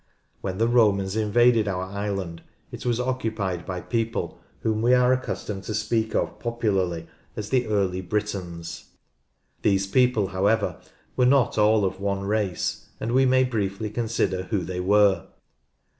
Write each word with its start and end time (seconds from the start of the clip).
When 0.41 0.57
the 0.57 0.67
Romans 0.67 1.15
invaded 1.15 1.67
our 1.67 1.83
island, 1.83 2.41
it 2.71 2.87
was 2.87 2.99
occupied 2.99 3.67
by 3.67 3.81
people 3.81 4.39
whom 4.61 4.81
we 4.81 4.95
are 4.95 5.13
accustomed 5.13 5.63
to 5.65 5.75
speak 5.75 6.15
of 6.15 6.39
popularly 6.39 7.05
as 7.35 7.49
the 7.51 7.67
early 7.67 8.01
Britons. 8.01 8.85
These 9.61 9.85
people, 9.85 10.29
however, 10.29 10.81
were 11.15 11.27
not 11.27 11.59
all 11.59 11.85
of 11.85 11.99
one 11.99 12.21
race, 12.23 12.87
and 12.99 13.11
we 13.11 13.27
may 13.27 13.43
briefly 13.43 13.91
consider 13.91 14.45
who 14.45 14.63
they 14.63 14.79
were. 14.79 15.27